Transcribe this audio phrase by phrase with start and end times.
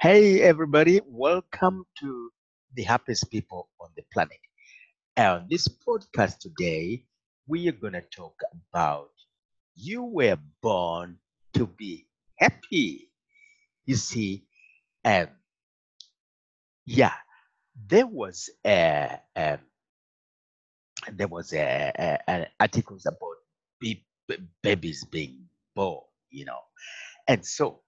[0.00, 2.30] Hey, everybody, welcome to
[2.74, 4.40] the happiest people on the planet.
[5.16, 7.04] And this podcast today,
[7.46, 8.34] we are going to talk
[8.72, 9.10] about
[9.76, 11.18] you were born
[11.54, 12.06] to be
[12.38, 13.10] happy.
[13.86, 14.46] You see,
[15.04, 15.28] um,
[16.86, 17.14] yeah,
[17.88, 19.58] there was a, um,
[21.12, 23.36] there was a, a, articles about
[24.62, 26.60] babies being born, you know,
[27.28, 27.80] and so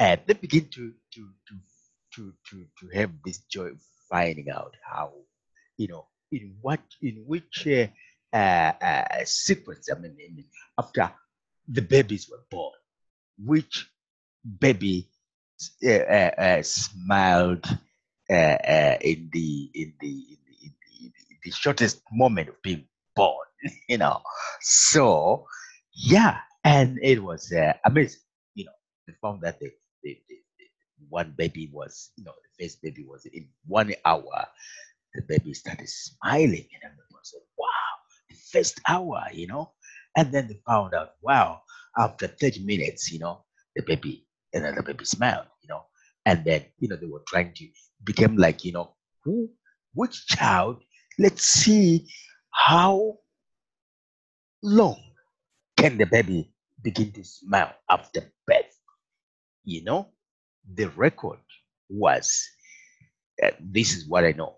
[0.00, 1.54] uh, they begin to to to
[2.14, 5.12] to to to have this joy of finding out how,
[5.76, 7.86] you know, in what in which uh,
[8.36, 9.88] uh, uh, sequence.
[9.90, 10.44] I mean, in,
[10.78, 11.12] after
[11.68, 12.74] the babies were born,
[13.44, 13.88] which
[14.58, 15.08] baby
[15.84, 17.66] uh, uh, uh, smiled
[18.30, 22.62] uh, uh, in the in the in the, in the, in the shortest moment of
[22.62, 23.46] being born,
[23.88, 24.20] you know.
[24.62, 25.46] So,
[25.92, 27.52] yeah, and it was
[27.84, 28.20] amazing.
[28.54, 28.72] You know,
[29.06, 29.70] they found that the,
[30.02, 34.46] the, the, the one baby was, you know, the first baby was in one hour.
[35.14, 37.92] The baby started smiling, and everyone said, "Wow,
[38.28, 39.72] the first hour," you know.
[40.16, 41.62] And then they found out, wow,
[41.96, 43.44] after 30 minutes, you know,
[43.76, 45.84] the baby, another baby smiled, you know.
[46.26, 47.68] And then, you know, they were trying to
[48.04, 48.94] become like, you know,
[49.24, 49.50] who,
[49.94, 50.82] which child,
[51.18, 52.08] let's see
[52.50, 53.18] how
[54.62, 55.00] long
[55.76, 58.32] can the baby begin to smile after.
[59.64, 60.08] You know,
[60.74, 61.40] the record
[61.88, 62.48] was,
[63.42, 64.56] uh, this is what I know,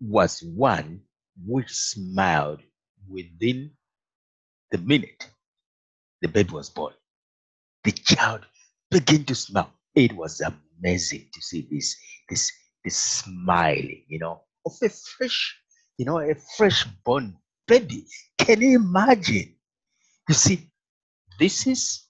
[0.00, 1.02] was one
[1.46, 2.60] which smiled
[3.08, 3.72] within
[4.70, 5.30] the minute
[6.22, 6.94] the baby was born.
[7.84, 8.46] The child
[8.90, 9.72] began to smile.
[9.94, 11.96] It was amazing to see this,
[12.28, 12.52] this,
[12.84, 15.56] this smiling, you know, of a fresh,
[15.98, 18.06] you know, a fresh born baby.
[18.38, 19.54] Can you imagine?
[20.28, 20.70] You see,
[21.38, 22.04] this is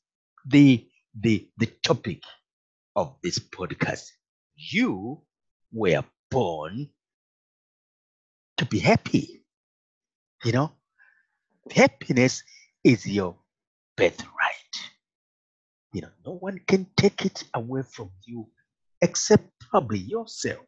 [0.46, 0.86] the
[1.18, 2.22] the the topic
[2.96, 4.10] of this podcast.
[4.56, 5.22] You
[5.72, 6.90] were born
[8.56, 9.44] to be happy.
[10.44, 10.72] You know,
[11.70, 12.42] happiness
[12.84, 13.36] is your
[13.96, 14.74] birthright.
[15.92, 18.48] You know, no one can take it away from you
[19.02, 20.66] except probably yourself.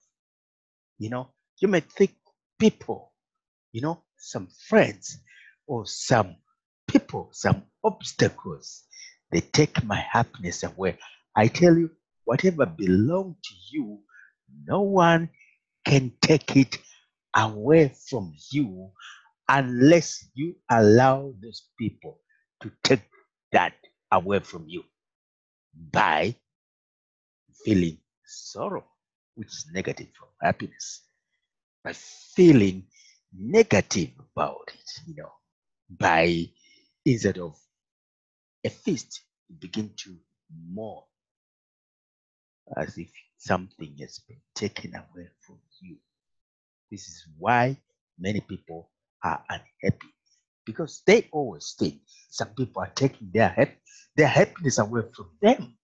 [0.99, 2.15] You know, you may think
[2.59, 3.13] people,
[3.73, 5.19] you know, some friends
[5.67, 6.37] or some
[6.89, 8.83] people, some obstacles,
[9.33, 10.99] they take my happiness away.
[11.35, 11.91] I tell you,
[12.25, 14.01] whatever belongs to you,
[14.67, 15.31] no one
[15.85, 16.79] can take it
[17.35, 18.91] away from you
[19.49, 22.21] unless you allow those people
[22.63, 23.03] to take
[23.53, 23.75] that
[24.13, 24.83] away from you
[25.93, 26.35] by
[27.65, 28.85] feeling sorrow,
[29.35, 31.03] which is negative from happiness,
[31.83, 32.85] by feeling
[33.35, 35.33] negative about it, you know,
[35.99, 36.47] by
[37.05, 37.57] instead of
[38.65, 40.17] a feast, you begin to
[40.73, 41.05] mourn
[42.77, 45.97] as if something has been taken away from you.
[46.91, 47.77] This is why
[48.19, 48.91] many people
[49.25, 50.09] are unhappy
[50.65, 52.01] because they always think
[52.31, 53.79] some people are taking their hap-
[54.17, 55.77] their happiness away from them.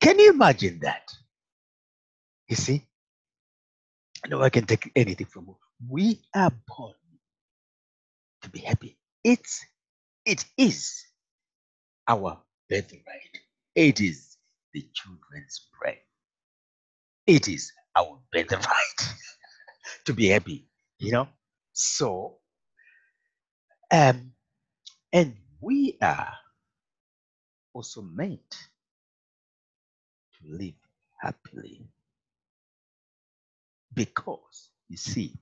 [0.00, 1.12] Can you imagine that?
[2.48, 2.82] You see,
[4.28, 5.56] no one can take anything from you.
[5.88, 6.94] We are born
[8.42, 8.98] to be happy.
[9.24, 9.64] It's
[10.24, 11.05] it is
[12.08, 12.38] our
[12.70, 13.38] birthright.
[13.74, 14.36] It is
[14.74, 15.98] the children's bread.
[17.26, 19.14] It is our birthright
[20.06, 20.66] to be happy.
[20.98, 21.28] You know,
[21.72, 22.38] so
[23.92, 24.32] um,
[25.12, 26.34] and we are
[27.74, 28.50] also meant
[30.38, 30.74] to live
[31.20, 31.88] happily
[33.94, 35.34] because you see,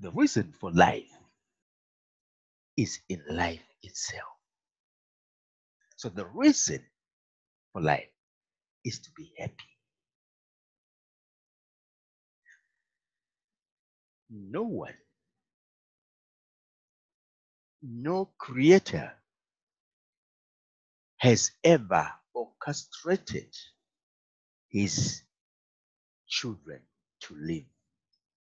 [0.00, 1.10] the reason for life
[2.76, 4.39] is in life itself.
[6.00, 6.82] So the reason
[7.74, 8.08] for life
[8.86, 9.76] is to be happy.
[14.30, 14.94] No one
[17.82, 19.12] no creator
[21.18, 23.54] has ever orchestrated
[24.70, 25.20] his
[26.26, 26.80] children
[27.20, 27.64] to live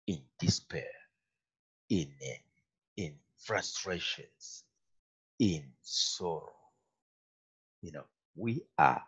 [0.06, 0.94] in despair,
[1.90, 2.12] in,
[2.96, 4.62] in frustrations,
[5.40, 6.57] in sorrow.
[7.82, 8.04] You know,
[8.36, 9.02] we are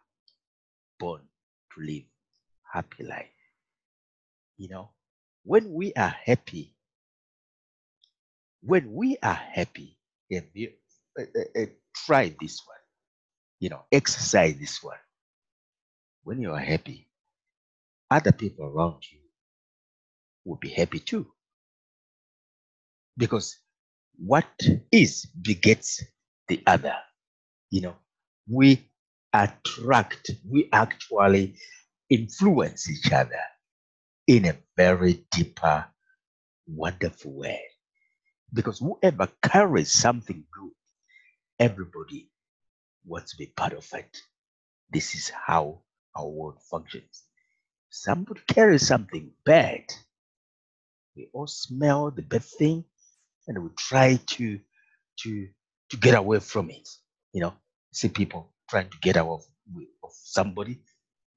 [0.99, 1.23] born
[1.75, 2.05] to live
[2.73, 3.27] happy life.
[4.59, 4.91] You know,
[5.45, 6.77] when we are happy,
[8.63, 9.99] when we are happy,
[10.35, 10.39] uh,
[11.19, 11.23] uh,
[11.61, 12.79] uh, try this one,
[13.61, 14.99] you know, exercise this one.
[16.25, 17.09] When you are happy,
[18.11, 19.19] other people around you
[20.45, 21.27] will be happy too.
[23.17, 23.59] Because
[24.19, 24.47] what
[24.93, 26.03] is begets
[26.49, 26.97] the other.
[27.71, 27.97] You know,
[28.51, 28.89] we
[29.35, 31.57] attract, we actually
[32.11, 33.41] influence each other
[34.27, 35.87] in a very deeper,
[36.69, 37.63] wonderful way.
[38.53, 40.73] Because whoever carries something good,
[41.61, 42.31] everybody
[43.07, 44.19] wants to be part of it.
[44.93, 45.83] This is how
[46.17, 47.25] our world functions.
[47.91, 49.85] Somebody carries something bad.
[51.17, 52.85] We all smell the bad thing
[53.49, 54.61] and we try to
[55.21, 55.49] to
[55.91, 56.89] to get away from it.
[57.33, 57.55] You know,
[57.93, 59.45] see people trying to get out of,
[60.03, 60.81] of somebody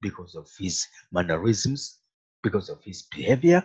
[0.02, 2.00] because of his mannerisms,
[2.44, 3.64] because of his behavior,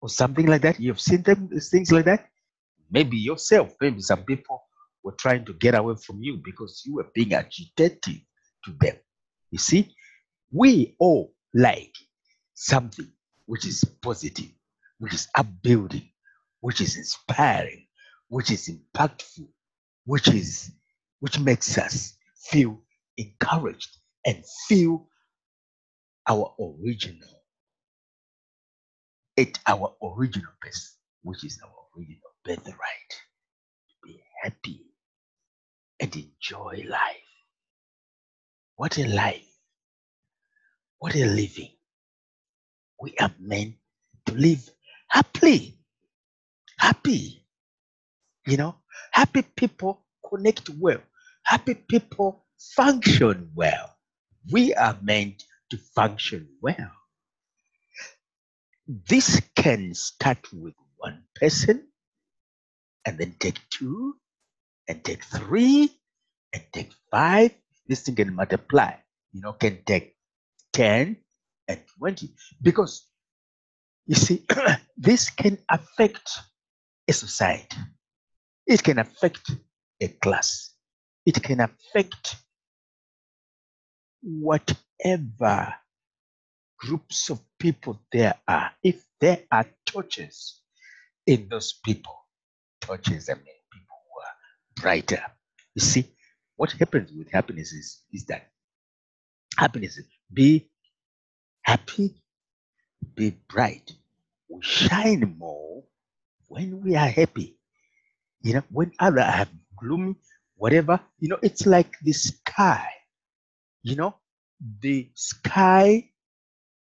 [0.00, 0.78] or something like that.
[0.78, 2.28] You've seen them things like that.
[2.90, 4.62] Maybe yourself, maybe some people
[5.02, 8.22] were trying to get away from you because you were being agitative
[8.64, 8.96] to them.
[9.50, 9.94] You see,
[10.52, 11.94] we all like
[12.54, 13.10] something
[13.46, 14.50] which is positive,
[14.98, 16.10] which is upbuilding,
[16.60, 17.86] which is inspiring,
[18.28, 19.48] which is impactful,
[20.04, 20.70] which is
[21.22, 22.80] which makes us feel
[23.16, 23.96] encouraged
[24.26, 25.08] and feel
[26.28, 27.28] our original
[29.38, 33.12] at our original best, which is our original birthright.
[34.04, 34.82] Be happy
[36.00, 37.30] and enjoy life.
[38.76, 39.48] What a life.
[40.98, 41.70] What a living.
[43.00, 43.76] We are meant
[44.26, 44.68] to live
[45.08, 45.78] happily.
[46.78, 47.46] Happy.
[48.46, 48.76] You know,
[49.12, 51.00] happy people connect well.
[51.44, 52.44] Happy people
[52.76, 53.96] function well.
[54.50, 56.90] We are meant to function well.
[58.86, 61.88] This can start with one person
[63.04, 64.16] and then take two
[64.88, 65.90] and take three
[66.52, 67.52] and take five.
[67.86, 68.94] This thing can multiply,
[69.32, 70.16] you know, can take
[70.72, 71.16] 10
[71.68, 72.30] and 20
[72.62, 73.06] because
[74.06, 74.44] you see,
[74.96, 76.28] this can affect
[77.08, 77.76] a society,
[78.66, 79.50] it can affect
[80.00, 80.71] a class,
[81.26, 82.36] it can affect
[84.22, 85.74] whatever
[86.78, 88.72] groups of people there are.
[88.82, 90.60] If there are torches
[91.26, 92.14] in those people,
[92.80, 95.22] torches, I mean, people who are brighter.
[95.74, 96.06] You see,
[96.56, 98.48] what happens with happiness is, is that
[99.58, 100.68] happiness is be
[101.62, 102.14] happy,
[103.14, 103.92] be bright.
[104.48, 105.84] We shine more
[106.48, 107.58] when we are happy.
[108.42, 109.48] You know, when others are
[109.78, 110.16] gloomy,
[110.62, 112.88] whatever, you know, it's like the sky
[113.82, 114.14] you know,
[114.80, 116.10] the sky,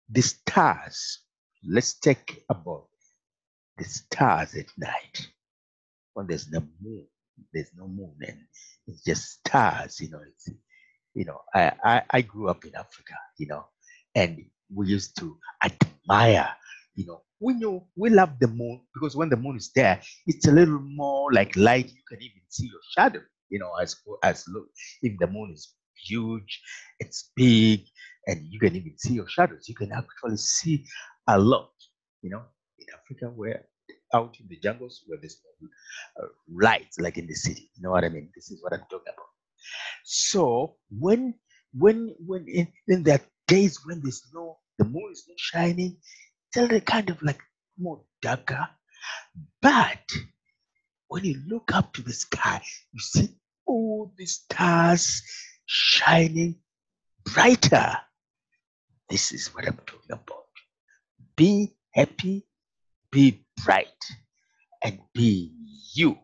[0.10, 1.20] the stars.
[1.68, 2.88] Let's take about
[3.78, 5.28] the stars at night.
[6.14, 7.08] When there's no moon,
[7.54, 8.40] there's no moon, and
[8.88, 10.00] it's just stars.
[10.02, 10.50] You know, it's
[11.16, 13.66] you know, I, I I grew up in Africa, you know,
[14.16, 14.40] and
[14.74, 16.50] we used to admire,
[16.96, 20.48] you know, we know we love the moon because when the moon is there, it's
[20.48, 21.88] a little more like light.
[21.90, 24.68] You can even see your shadow, you know, as as look
[25.02, 25.74] if the moon is
[26.08, 26.62] huge,
[27.00, 27.82] it's big,
[28.28, 29.68] and you can even see your shadows.
[29.68, 30.86] You can actually see
[31.28, 31.72] a lot,
[32.22, 32.44] you know,
[32.80, 33.66] in Africa where
[34.14, 37.70] out in the jungles where there's no uh, lights like in the city.
[37.76, 38.30] You know what I mean?
[38.36, 39.28] This is what I'm talking about.
[40.04, 41.36] So when
[41.74, 45.98] when when in, in that days when there's no the moon is not shining,
[46.54, 47.40] it's a kind of like
[47.78, 48.68] more darker.
[49.62, 50.00] But
[51.08, 52.62] when you look up to the sky,
[52.92, 53.30] you see
[53.66, 55.22] all the stars
[55.66, 56.56] shining
[57.24, 57.98] brighter.
[59.10, 60.46] This is what I'm talking about.
[61.36, 62.46] Be happy,
[63.12, 63.88] be bright,
[64.84, 65.54] and be
[65.94, 66.18] you.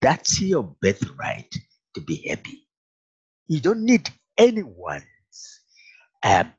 [0.00, 1.52] That's your birthright
[1.94, 2.66] to be happy.
[3.48, 5.04] You don't need anyone's
[6.22, 6.52] um,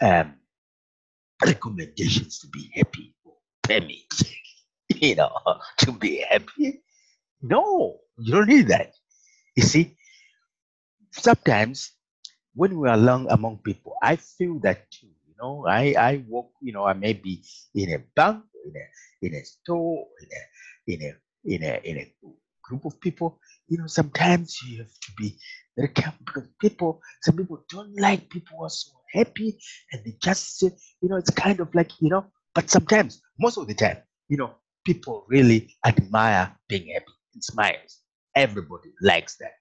[0.00, 0.34] um,
[1.44, 4.12] recommendations to be happy or permit,
[5.00, 5.30] you know,
[5.78, 6.82] to be happy.
[7.42, 8.94] No, you don't need that.
[9.56, 9.96] You see,
[11.12, 11.92] sometimes
[12.54, 15.08] when we are along among people, I feel that too.
[15.28, 16.52] You know, I I walk.
[16.62, 20.42] You know, I may be in a bank, in a in a store, in a
[20.94, 21.12] in a
[21.54, 22.12] in a in a
[22.62, 23.38] group of people.
[23.68, 25.38] You know, sometimes you have to be
[25.76, 29.58] very careful because people, some people don't like people who are so happy,
[29.92, 32.26] and they just you know, it's kind of like you know.
[32.54, 33.98] But sometimes, most of the time,
[34.28, 38.00] you know, people really admire being happy and smiles.
[38.36, 39.54] Everybody likes that.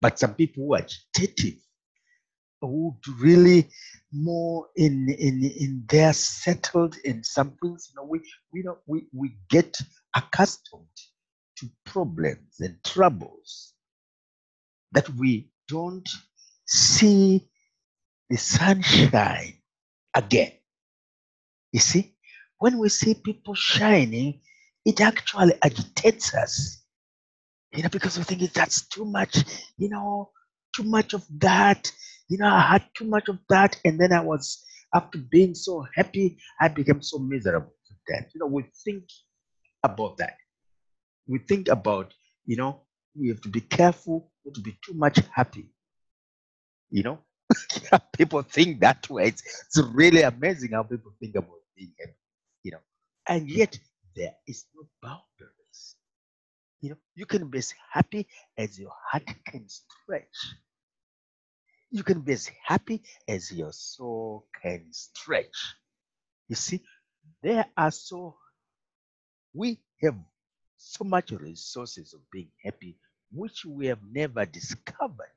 [0.00, 1.58] But some people who are agitative,
[2.60, 3.68] who really
[4.12, 7.90] more in in in they're settled in some things.
[7.90, 8.20] You know, we
[8.52, 9.78] we know we, we get
[10.16, 10.86] accustomed
[11.58, 13.74] to problems and troubles
[14.92, 16.08] that we don't
[16.66, 17.48] see
[18.30, 19.54] the sunshine
[20.14, 20.52] again.
[21.72, 22.13] You see,
[22.58, 24.40] when we see people shining,
[24.84, 26.80] it actually agitates us
[27.72, 29.36] you know, because we think that's too much,
[29.76, 30.30] you know,
[30.74, 31.90] too much of that.
[32.28, 35.84] you know, I had too much of that, and then I was after being so
[35.96, 37.72] happy, I became so miserable
[38.08, 38.28] that.
[38.34, 39.04] You know, we think
[39.82, 40.36] about that.
[41.26, 42.12] We think about,
[42.46, 42.82] you know,
[43.18, 45.70] we have to be careful not to be too much happy.
[46.90, 47.18] You know,
[48.16, 49.28] people think that way.
[49.28, 52.14] It's, it's really amazing how people think about being happy,
[53.28, 53.56] and mm.
[53.56, 53.78] yet
[54.16, 55.96] there is no boundaries.
[56.80, 58.26] You know, you can be as happy
[58.58, 60.54] as your heart can stretch.
[61.90, 65.74] You can be as happy as your soul can stretch.
[66.48, 66.82] You see,
[67.42, 68.36] there are so,
[69.54, 70.16] we have
[70.76, 72.98] so much resources of being happy,
[73.32, 75.32] which we have never discovered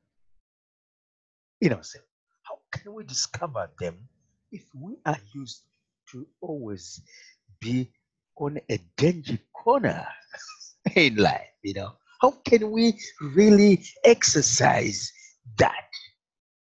[1.61, 2.07] in ourselves.
[2.43, 4.09] How can we discover them
[4.51, 5.63] if we are used
[6.11, 7.01] to always
[7.59, 7.91] be
[8.37, 10.05] on a danger corner
[10.95, 11.49] in life?
[11.63, 15.11] You know, how can we really exercise
[15.57, 15.89] that?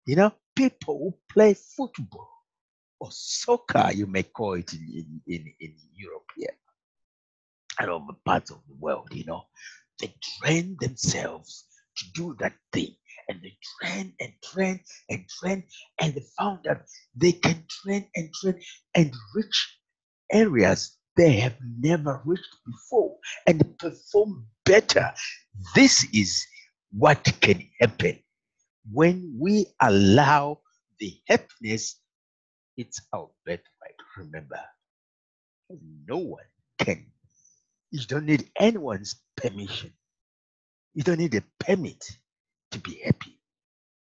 [0.05, 2.29] You know, people who play football
[2.99, 6.55] or soccer, you may call it in, in, in, in Europe here
[7.79, 9.43] and other parts of the world, you know,
[9.99, 11.65] they train themselves
[11.97, 12.95] to do that thing.
[13.29, 15.63] And they train and train and train,
[16.01, 16.85] and they found that
[17.15, 18.59] they can train and train
[18.95, 19.77] and reach
[20.31, 25.11] areas they have never reached before and perform better.
[25.75, 26.45] This is
[26.91, 28.19] what can happen
[28.89, 30.59] when we allow
[30.99, 31.99] the happiness,
[32.77, 33.95] it's our birthright.
[34.17, 34.59] Remember,
[36.07, 36.43] no one
[36.77, 37.05] can.
[37.91, 39.93] You don't need anyone's permission.
[40.93, 42.03] You don't need a permit
[42.71, 43.39] to be happy.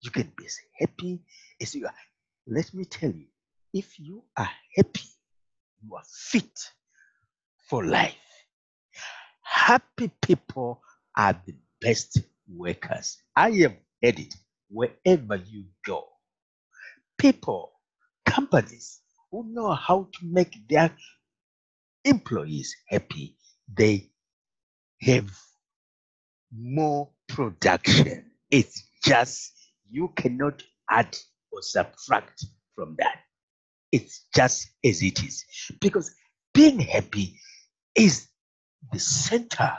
[0.02, 1.22] You can be as happy
[1.62, 1.94] as you are.
[2.46, 3.26] Let me tell you,
[3.74, 5.07] if you are happy,
[5.84, 6.60] you are fit
[7.70, 8.16] for life.
[9.44, 10.82] Happy people
[11.16, 13.18] are the best workers.
[13.36, 14.34] I have heard it
[14.70, 16.06] wherever you go.
[17.18, 17.72] People,
[18.26, 20.92] companies who know how to make their
[22.06, 23.38] employees happy,
[23.78, 24.12] they
[25.02, 25.30] have
[26.52, 28.32] more production.
[28.52, 29.54] It's just
[29.90, 31.18] you cannot add
[31.52, 33.20] or subtract from that.
[33.92, 35.46] It's just as it is.
[35.80, 36.14] Because
[36.54, 37.40] being happy
[37.96, 38.28] is
[38.92, 39.74] the center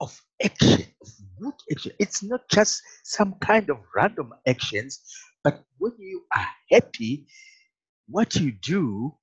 [0.00, 1.08] of action, of
[1.38, 1.92] good action.
[1.98, 5.00] It's not just some kind of random actions,
[5.42, 7.26] but when you are happy,
[8.08, 9.14] what you do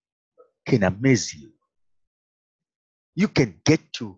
[0.66, 1.51] can amaze you.
[3.16, 4.18] You can get to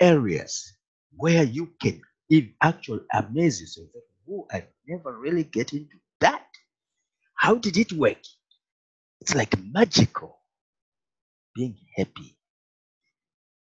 [0.00, 0.74] areas
[1.16, 3.88] where you can in actual amaze yourself.
[4.28, 5.96] Oh, I never really get into.
[7.42, 8.22] How did it work?
[9.20, 10.38] It's like magical.
[11.56, 12.38] Being happy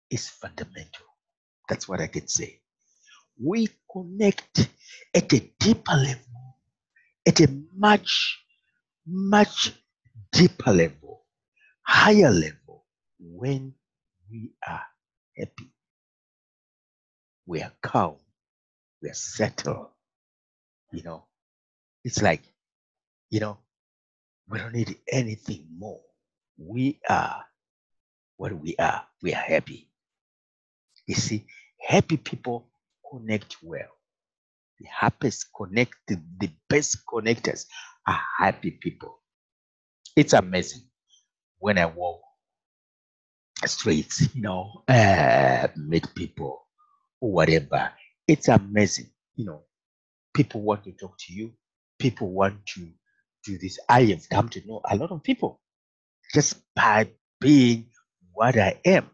[0.10, 1.06] is fundamental.
[1.70, 2.60] That's what I can say.
[3.40, 4.68] We connect
[5.14, 6.58] at a deeper level,
[7.28, 8.44] at a much,
[9.06, 9.74] much
[10.32, 11.28] deeper level,
[11.84, 12.84] higher level
[13.20, 13.76] when
[14.32, 14.82] we are
[15.38, 15.72] happy.
[17.46, 18.16] We are calm.
[19.04, 19.90] We are settled.
[20.92, 21.26] You know,
[22.04, 22.42] it's like,
[23.30, 23.60] you know,
[24.50, 26.01] we don't need anything more.
[26.58, 27.46] We are
[28.38, 29.04] what we are.
[29.22, 29.89] We are happy.
[31.08, 31.46] You see,
[31.80, 32.70] happy people
[33.12, 33.89] connect well.
[34.80, 37.66] The happiest connected, the best connectors
[38.08, 39.20] are happy people.
[40.16, 40.84] It's amazing
[41.60, 42.22] when I walk
[43.66, 46.68] streets, you know, uh, meet people
[47.22, 47.92] or whatever.
[48.27, 49.63] It's amazing, you know.
[50.34, 51.54] People want to talk to you.
[52.00, 52.89] People want to
[53.48, 53.80] do this.
[53.88, 55.62] I have come to know a lot of people
[56.34, 57.88] just by being
[58.34, 59.10] what I am,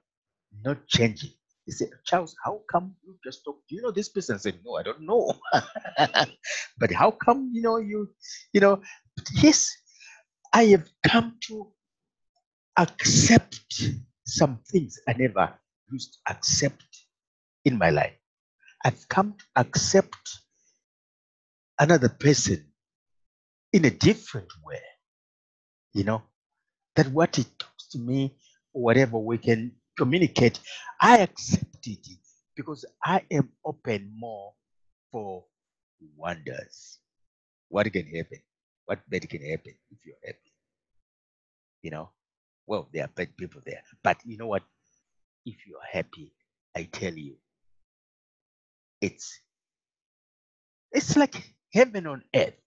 [0.64, 1.32] not changing.
[1.66, 3.58] He said, Charles, how come you just talk?
[3.70, 4.36] Do you know this person?
[4.36, 5.34] I said, No, I don't know.
[6.80, 8.10] but how come you know you,
[8.52, 8.82] you know,
[9.34, 9.72] yes,
[10.52, 11.72] I have come to
[12.78, 13.84] accept
[14.26, 15.54] some things I never
[15.92, 16.84] used to accept
[17.64, 18.16] in my life.
[18.84, 20.40] I've come to accept
[21.80, 22.73] another person
[23.74, 24.82] in a different way.
[25.94, 26.24] You know,
[26.96, 28.36] that what he talks to me,
[28.72, 30.60] whatever we can communicate,
[31.02, 32.08] I accept it
[32.56, 34.54] because I am open more
[35.12, 35.46] for
[36.16, 37.00] wonders.
[37.70, 38.40] What can happen?
[38.86, 40.54] What bad can happen if you're happy?
[41.82, 42.10] You know,
[42.68, 44.64] well, there are bad people there, but you know what?
[45.46, 46.34] If you're happy,
[46.76, 47.36] I tell you,
[49.02, 49.40] it's
[50.92, 51.36] it's like
[51.74, 52.63] heaven on earth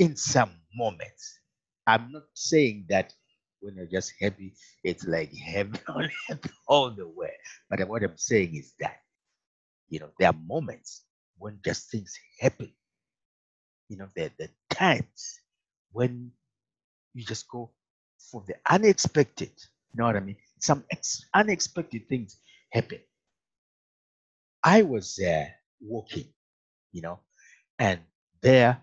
[0.00, 1.40] in some moments.
[1.88, 3.14] I'm not saying that
[3.60, 4.54] when you're just happy,
[4.84, 7.32] it's like heaven on earth all the way.
[7.70, 8.98] But what I'm saying is that,
[9.90, 11.04] you know, there are moments
[11.38, 12.72] when just things happen.
[13.88, 15.40] you know, the, the times
[15.92, 16.32] when
[17.14, 17.70] you just go
[18.32, 19.52] for the unexpected.
[19.92, 20.36] You know what I mean?
[20.60, 22.38] Some ex- unexpected things
[22.72, 23.00] happen.
[24.64, 25.50] I was there uh,
[25.82, 26.26] walking,
[26.92, 27.20] you know,
[27.78, 28.00] and
[28.42, 28.82] there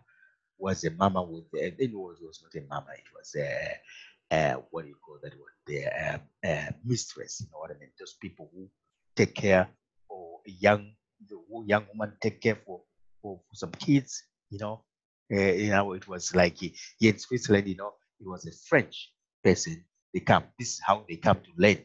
[0.58, 4.36] was a mama with, uh, it was, it was not a mama, it was a,
[4.36, 5.56] uh, what do you call that word?
[5.66, 7.90] Their um, uh, mistress, you know what I mean?
[8.00, 8.70] Those people who
[9.16, 9.68] take care
[10.10, 10.92] or a young,
[11.28, 12.82] the young woman take care for,
[13.22, 14.84] for, for some kids, you know.
[15.32, 16.72] Uh, you know, it was like here
[17.02, 19.12] in Switzerland, you know, it was a French
[19.44, 19.84] person.
[20.14, 20.46] They come.
[20.58, 21.80] This is how they come to learn.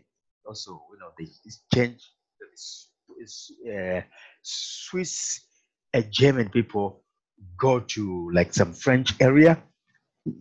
[0.46, 1.26] Also, you know, they
[1.74, 2.00] change.
[3.70, 4.00] Uh,
[4.42, 5.40] Swiss
[5.92, 7.04] and German people
[7.58, 9.62] go to like some French area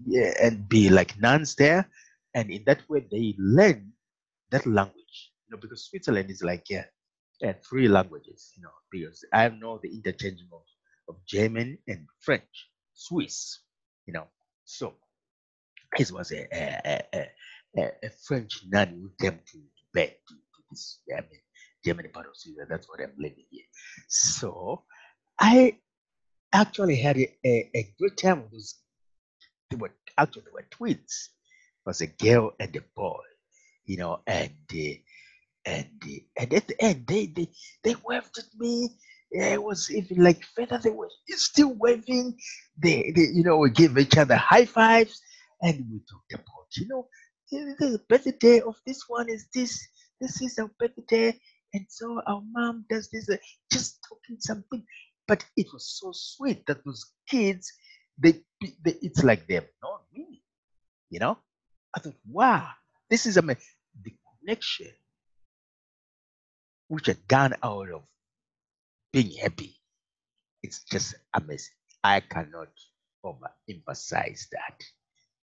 [0.05, 1.89] yeah, and be like nuns there,
[2.35, 3.93] and in that way they learn
[4.51, 5.31] that language.
[5.47, 6.85] You know, because Switzerland is like yeah,
[7.41, 8.51] yeah three languages.
[8.55, 10.61] You know, because I know the interchange of,
[11.09, 13.59] of German and French, Swiss.
[14.05, 14.27] You know,
[14.65, 14.95] so
[15.97, 17.27] it was a a, a,
[17.77, 19.59] a, a French nun who came to,
[19.93, 21.41] bed to, to this I mean,
[21.83, 22.69] Germany part of Switzerland.
[22.71, 23.65] That's what I'm living here.
[24.07, 24.83] So
[25.39, 25.77] I
[26.53, 28.75] actually had a, a, great time with those.
[29.69, 31.29] They were actually they were twins.
[31.85, 33.21] It was a girl and a boy,
[33.85, 34.93] you know, and uh,
[35.65, 37.47] and uh, and at the end they they
[37.83, 38.89] they waved at me.
[39.31, 42.37] it was even like further they were still waving.
[42.77, 45.21] They, they you know we give each other high fives
[45.61, 47.07] and we talked about you know
[47.51, 49.87] the birthday of this one is this
[50.19, 51.37] this is our birthday
[51.73, 53.37] and so our mom does this uh,
[53.71, 54.83] just talking something
[55.27, 57.71] but it was so sweet that those kids,
[58.17, 60.41] they, they it's like they've known me,
[61.09, 61.37] you know.
[61.95, 62.69] I thought, wow,
[63.09, 63.63] this is amazing.
[64.03, 64.91] The connection
[66.87, 68.03] which had gone out of
[69.11, 69.75] being happy,
[70.63, 71.73] it's just amazing.
[72.03, 72.69] I cannot
[73.25, 74.81] overemphasize that.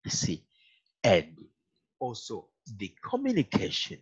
[0.04, 0.44] You see,
[1.04, 1.36] and
[2.00, 3.98] also the communication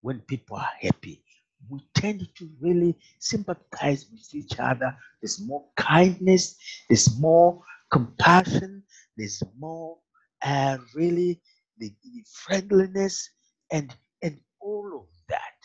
[0.00, 1.22] when people are happy
[1.68, 4.96] we tend to really sympathize with each other.
[5.20, 6.56] There's more kindness,
[6.88, 8.82] there's more compassion,
[9.16, 9.98] there's more
[10.42, 11.40] uh, really
[11.78, 13.30] the, the friendliness
[13.72, 15.58] and and all of that.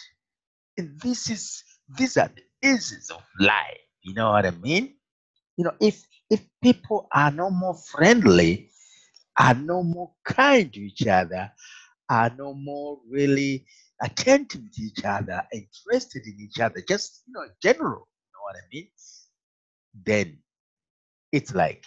[0.77, 1.63] And this is
[1.97, 3.77] these are the eases of life.
[4.01, 4.95] You know what I mean?
[5.57, 8.69] You know, if if people are no more friendly,
[9.37, 11.51] are no more kind to each other,
[12.09, 13.65] are no more really
[14.01, 18.55] attentive to each other, interested in each other, just you know, general, you know what
[18.55, 18.87] I mean?
[20.05, 20.39] Then
[21.31, 21.83] it's like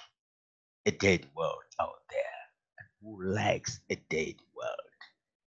[0.87, 2.19] a dead world out there.
[2.79, 5.01] And who likes a dead world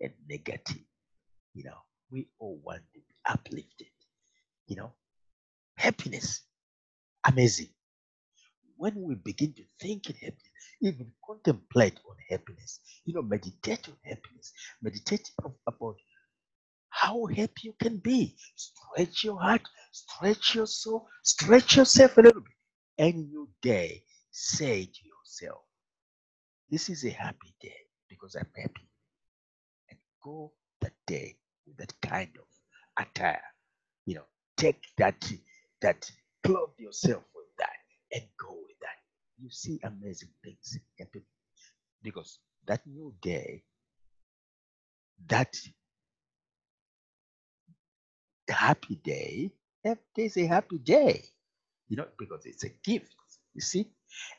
[0.01, 0.85] and negative?
[1.55, 1.79] You know,
[2.11, 3.89] we all want to be uplifted.
[4.67, 4.93] You know,
[5.77, 6.43] happiness,
[7.27, 7.69] amazing.
[8.77, 13.97] When we begin to think in happiness, even contemplate on happiness, you know, meditate on
[14.05, 15.55] happiness, meditate about
[17.03, 18.37] how happy you can be.
[18.55, 22.53] Stretch your heart, stretch your soul, stretch yourself a little bit.
[22.97, 23.91] And you dare
[24.31, 25.63] say to yourself,
[26.71, 27.75] This is a happy day
[28.09, 28.89] because I'm happy.
[29.91, 31.37] And go that day
[31.67, 33.43] with that kind of attire.
[34.07, 35.29] You know, take that
[35.81, 36.09] that
[36.45, 37.79] clothe yourself with that
[38.13, 38.99] and go with that.
[39.43, 41.25] You see amazing things happen
[42.01, 43.65] because that new day,
[45.27, 45.57] that
[48.53, 49.53] happy day,
[49.85, 51.25] every day is a happy day,
[51.89, 53.15] you know, because it's a gift,
[53.55, 53.89] you see.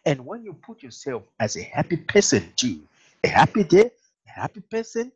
[0.05, 2.81] And when you put yourself as a happy person too,
[3.23, 3.91] a happy day,
[4.27, 5.11] a happy person,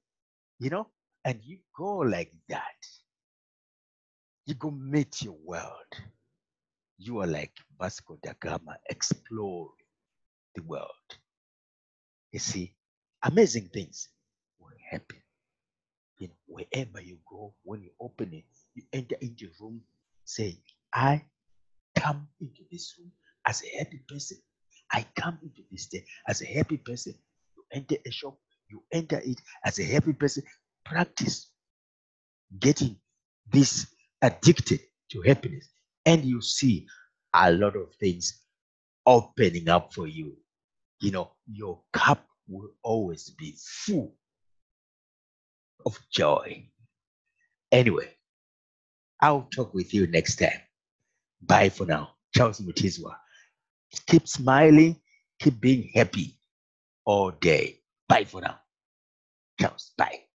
[0.60, 0.88] you know,
[1.26, 2.88] and you go like that,
[4.46, 5.94] you go meet your world.
[7.00, 9.72] You are like Vasco da Gama exploring
[10.56, 11.18] the world.
[12.32, 12.74] You see,
[13.24, 14.10] amazing things
[14.60, 15.22] will happen.
[16.20, 18.46] You know, wherever you go, when you open it,
[18.78, 19.82] you enter into the room,
[20.24, 20.56] say,
[20.94, 21.24] I
[21.98, 23.12] come into this room
[23.48, 24.38] as a happy person.
[24.92, 27.16] I come into this day as a happy person.
[27.56, 28.38] You enter a shop,
[28.70, 30.44] you enter it as a happy person.
[30.86, 31.52] Practice
[32.60, 32.98] getting
[33.52, 33.88] this
[34.22, 34.80] addicted
[35.12, 35.68] to happiness,
[36.06, 36.86] and you see
[37.34, 38.44] a lot of things
[39.06, 40.38] opening up for you.
[41.02, 44.16] You know, your cup will always be full
[45.86, 46.70] of joy.
[47.72, 48.17] Anyway,
[49.22, 50.62] I'll talk with you next time.
[51.42, 52.12] Bye for now.
[52.36, 53.16] Charles Mutizwa.
[54.08, 54.98] Keep smiling,
[55.40, 56.38] keep being happy
[57.06, 57.80] all day.
[58.10, 58.60] Bye for now.
[59.60, 60.27] Charles, bye.